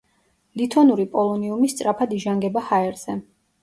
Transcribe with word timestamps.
ლითონური 0.61 1.05
პოლონიუმი 1.13 1.71
სწრაფად 1.77 2.19
იჟანგება 2.21 2.69
ჰაერზე. 2.75 3.25